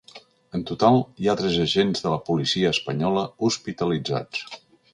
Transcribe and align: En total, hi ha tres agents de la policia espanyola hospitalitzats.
En 0.59 0.61
total, 0.69 0.95
hi 1.23 1.29
ha 1.29 1.35
tres 1.41 1.59
agents 1.65 2.01
de 2.05 2.13
la 2.15 2.19
policia 2.31 2.73
espanyola 2.77 3.27
hospitalitzats. 3.49 4.43